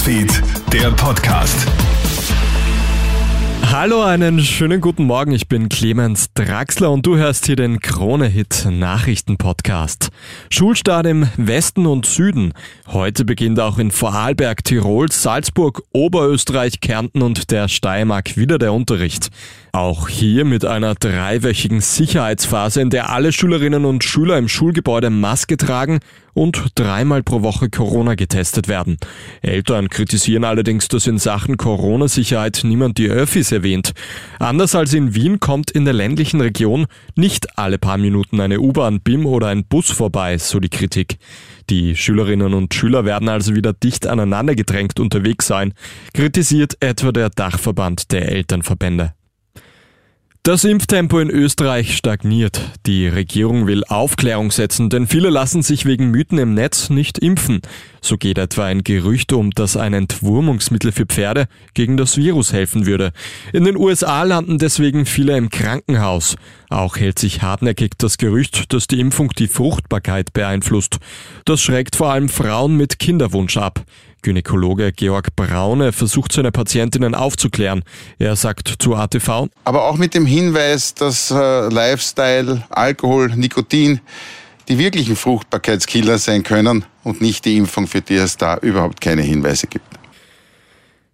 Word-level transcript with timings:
Newsfeed, 0.00 0.42
der 0.72 0.90
Podcast. 0.92 1.66
Hallo, 3.70 4.02
einen 4.02 4.40
schönen 4.40 4.80
guten 4.80 5.04
Morgen. 5.04 5.32
Ich 5.32 5.46
bin 5.46 5.68
Clemens 5.68 6.32
Draxler 6.32 6.90
und 6.90 7.04
du 7.04 7.18
hörst 7.18 7.44
hier 7.44 7.56
den 7.56 7.80
Krone-Hit 7.80 8.66
Nachrichten-Podcast. 8.70 10.08
Schulstart 10.48 11.06
im 11.06 11.28
Westen 11.36 11.84
und 11.84 12.06
Süden. 12.06 12.54
Heute 12.88 13.26
beginnt 13.26 13.60
auch 13.60 13.76
in 13.78 13.90
Vorarlberg, 13.90 14.64
Tirol, 14.64 15.12
Salzburg, 15.12 15.82
Oberösterreich, 15.92 16.80
Kärnten 16.80 17.20
und 17.20 17.50
der 17.50 17.68
Steiermark 17.68 18.38
wieder 18.38 18.58
der 18.58 18.72
Unterricht. 18.72 19.28
Auch 19.72 20.08
hier 20.08 20.44
mit 20.44 20.64
einer 20.64 20.96
dreiwöchigen 20.96 21.80
Sicherheitsphase, 21.80 22.80
in 22.80 22.90
der 22.90 23.10
alle 23.10 23.32
Schülerinnen 23.32 23.84
und 23.84 24.02
Schüler 24.02 24.36
im 24.36 24.48
Schulgebäude 24.48 25.10
Maske 25.10 25.56
tragen 25.56 26.00
und 26.32 26.72
dreimal 26.74 27.22
pro 27.22 27.42
Woche 27.42 27.70
Corona 27.70 28.16
getestet 28.16 28.66
werden. 28.66 28.96
Eltern 29.42 29.88
kritisieren 29.88 30.42
allerdings, 30.42 30.88
dass 30.88 31.06
in 31.06 31.18
Sachen 31.18 31.56
Corona-Sicherheit 31.56 32.62
niemand 32.64 32.98
die 32.98 33.08
Öffis 33.08 33.52
erwähnt. 33.52 33.92
Anders 34.40 34.74
als 34.74 34.92
in 34.92 35.14
Wien 35.14 35.38
kommt 35.38 35.70
in 35.70 35.84
der 35.84 35.94
ländlichen 35.94 36.40
Region 36.40 36.86
nicht 37.14 37.56
alle 37.58 37.78
paar 37.78 37.98
Minuten 37.98 38.40
eine 38.40 38.60
U-Bahn, 38.60 39.00
BIM 39.00 39.24
oder 39.24 39.48
ein 39.48 39.64
Bus 39.64 39.90
vorbei, 39.90 40.38
so 40.38 40.58
die 40.58 40.68
Kritik. 40.68 41.18
Die 41.68 41.94
Schülerinnen 41.94 42.54
und 42.54 42.74
Schüler 42.74 43.04
werden 43.04 43.28
also 43.28 43.54
wieder 43.54 43.72
dicht 43.72 44.08
aneinander 44.08 44.56
gedrängt 44.56 44.98
unterwegs 44.98 45.46
sein, 45.46 45.74
kritisiert 46.12 46.76
etwa 46.80 47.12
der 47.12 47.30
Dachverband 47.30 48.10
der 48.10 48.32
Elternverbände. 48.32 49.14
Das 50.42 50.64
Impftempo 50.64 51.18
in 51.18 51.28
Österreich 51.28 51.94
stagniert. 51.94 52.62
Die 52.86 53.06
Regierung 53.06 53.66
will 53.66 53.84
Aufklärung 53.84 54.50
setzen, 54.50 54.88
denn 54.88 55.06
viele 55.06 55.28
lassen 55.28 55.60
sich 55.60 55.84
wegen 55.84 56.10
Mythen 56.10 56.38
im 56.38 56.54
Netz 56.54 56.88
nicht 56.88 57.18
impfen. 57.18 57.60
So 58.00 58.16
geht 58.16 58.38
etwa 58.38 58.64
ein 58.64 58.82
Gerücht 58.82 59.34
um, 59.34 59.50
dass 59.50 59.76
ein 59.76 59.92
Entwurmungsmittel 59.92 60.92
für 60.92 61.04
Pferde 61.04 61.46
gegen 61.74 61.98
das 61.98 62.16
Virus 62.16 62.54
helfen 62.54 62.86
würde. 62.86 63.12
In 63.52 63.64
den 63.64 63.76
USA 63.76 64.22
landen 64.22 64.56
deswegen 64.56 65.04
viele 65.04 65.36
im 65.36 65.50
Krankenhaus. 65.50 66.36
Auch 66.70 66.96
hält 66.96 67.18
sich 67.18 67.42
hartnäckig 67.42 67.98
das 67.98 68.16
Gerücht, 68.16 68.72
dass 68.72 68.86
die 68.86 68.98
Impfung 68.98 69.28
die 69.36 69.46
Fruchtbarkeit 69.46 70.32
beeinflusst. 70.32 71.00
Das 71.44 71.60
schreckt 71.60 71.96
vor 71.96 72.12
allem 72.12 72.30
Frauen 72.30 72.78
mit 72.78 72.98
Kinderwunsch 72.98 73.58
ab. 73.58 73.84
Gynäkologe 74.22 74.92
Georg 74.92 75.34
Braune 75.36 75.92
versucht 75.92 76.32
seine 76.32 76.52
Patientinnen 76.52 77.14
aufzuklären. 77.14 77.82
Er 78.18 78.36
sagt 78.36 78.74
zu 78.78 78.94
ATV. 78.94 79.48
Aber 79.64 79.84
auch 79.84 79.96
mit 79.96 80.14
dem 80.14 80.26
Hinweis, 80.26 80.94
dass 80.94 81.30
äh, 81.30 81.68
Lifestyle, 81.68 82.64
Alkohol, 82.70 83.28
Nikotin 83.36 84.00
die 84.68 84.78
wirklichen 84.78 85.16
Fruchtbarkeitskiller 85.16 86.18
sein 86.18 86.42
können 86.42 86.84
und 87.02 87.20
nicht 87.20 87.44
die 87.44 87.56
Impfung, 87.56 87.86
für 87.86 88.00
die 88.00 88.14
es 88.14 88.36
da 88.36 88.56
überhaupt 88.58 89.00
keine 89.00 89.22
Hinweise 89.22 89.66
gibt. 89.66 89.99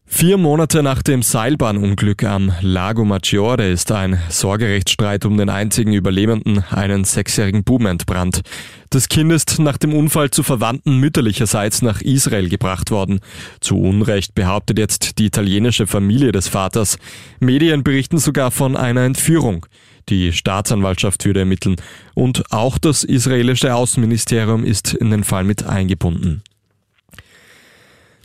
Vier 0.09 0.39
Monate 0.39 0.83
nach 0.83 1.03
dem 1.03 1.23
Seilbahnunglück 1.23 2.25
am 2.25 2.53
Lago 2.63 3.05
Maggiore 3.05 3.69
ist 3.69 3.93
ein 3.93 4.19
Sorgerechtsstreit 4.31 5.27
um 5.27 5.37
den 5.37 5.51
einzigen 5.51 5.93
Überlebenden, 5.93 6.65
einen 6.71 7.05
sechsjährigen 7.05 7.65
Buben, 7.65 7.87
entbrannt. 7.87 8.41
Das 8.89 9.09
Kind 9.09 9.31
ist 9.33 9.59
nach 9.59 9.77
dem 9.77 9.93
Unfall 9.93 10.31
zu 10.31 10.43
Verwandten 10.43 10.99
mütterlicherseits 11.01 11.83
nach 11.83 12.01
Israel 12.01 12.49
gebracht 12.49 12.91
worden. 12.91 13.21
Zu 13.61 13.79
Unrecht 13.79 14.35
behauptet 14.35 14.79
jetzt 14.79 15.19
die 15.19 15.27
italienische 15.27 15.87
Familie 15.87 16.33
des 16.33 16.49
Vaters. 16.49 16.99
Medien 17.41 17.83
berichten 17.83 18.19
sogar 18.19 18.53
von 18.53 18.77
einer 18.77 19.03
Entführung. 19.03 19.67
Die 20.09 20.33
Staatsanwaltschaft 20.33 21.25
würde 21.25 21.41
ermitteln 21.41 21.77
und 22.15 22.53
auch 22.53 22.79
das 22.79 23.03
israelische 23.03 23.75
Außenministerium 23.75 24.65
ist 24.65 24.95
in 24.95 25.11
den 25.11 25.25
Fall 25.25 25.45
mit 25.45 25.67
eingebunden. 25.67 26.43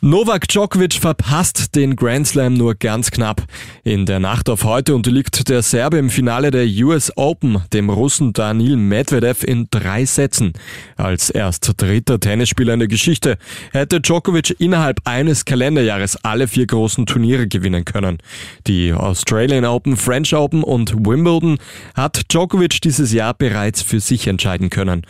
Novak 0.04 0.48
Djokovic 0.48 0.96
verpasst 0.96 1.76
den 1.76 1.96
Grand 1.96 2.28
Slam 2.28 2.56
nur 2.56 2.74
ganz 2.74 3.12
knapp. 3.12 3.44
In 3.84 4.08
der 4.08 4.20
Nacht 4.20 4.50
auf 4.50 4.64
heute 4.64 4.96
unterliegt 4.96 5.48
der 5.48 5.62
Serbe 5.62 6.00
im 6.00 6.10
Finale 6.10 6.50
der 6.50 6.66
US 6.84 7.16
Open 7.16 7.62
dem 7.72 7.92
Russen 7.92 8.34
Daniil 8.34 8.78
Medvedev 8.78 9.44
in 9.44 9.68
drei 9.70 10.06
Sätzen. 10.06 10.54
Als 10.98 11.30
erst 11.30 11.80
dritter 11.80 12.20
Tennisspieler 12.20 12.74
in 12.74 12.80
der 12.80 12.88
Geschichte 12.88 13.38
hätte 13.74 14.02
Djokovic 14.02 14.60
innerhalb 14.60 15.02
eines 15.06 15.46
Kalenderjahres 15.46 16.16
alle 16.26 16.48
vier 16.48 16.66
großen 16.66 17.06
Turniere 17.06 17.48
gewinnen 17.48 17.86
können. 17.86 18.18
Die 18.66 18.94
Australian 18.94 19.66
Open, 19.66 19.98
French 19.98 20.34
Open 20.34 20.64
und 20.64 20.96
Wimbledon 21.06 21.60
hat 21.94 22.24
Djokovic 22.34 22.82
dieses 22.82 23.14
Jahr 23.14 23.36
bereits 23.36 23.84
für 23.84 24.00
sich 24.00 24.26
entscheiden 24.26 24.72
können. 24.72 25.06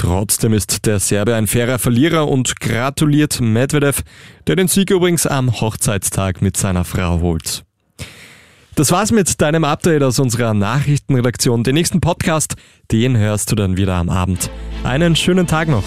Trotzdem 0.00 0.54
ist 0.54 0.86
der 0.86 0.98
Serbe 0.98 1.34
ein 1.34 1.46
fairer 1.46 1.78
Verlierer 1.78 2.26
und 2.26 2.58
gratuliert 2.58 3.42
Medvedev, 3.42 4.00
der 4.46 4.56
den 4.56 4.66
Sieg 4.66 4.90
übrigens 4.90 5.26
am 5.26 5.60
Hochzeitstag 5.60 6.40
mit 6.40 6.56
seiner 6.56 6.86
Frau 6.86 7.20
holt. 7.20 7.64
Das 8.76 8.92
war's 8.92 9.12
mit 9.12 9.42
deinem 9.42 9.62
Update 9.62 10.02
aus 10.02 10.18
unserer 10.18 10.54
Nachrichtenredaktion. 10.54 11.64
Den 11.64 11.74
nächsten 11.74 12.00
Podcast, 12.00 12.54
den 12.90 13.18
hörst 13.18 13.52
du 13.52 13.56
dann 13.56 13.76
wieder 13.76 13.96
am 13.96 14.08
Abend. 14.08 14.50
Einen 14.84 15.16
schönen 15.16 15.46
Tag 15.46 15.68
noch. 15.68 15.84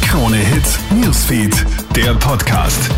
Krone 0.00 0.38
Hits, 0.38 0.78
Newsfeed, 0.90 1.66
der 1.94 2.14
Podcast. 2.14 2.90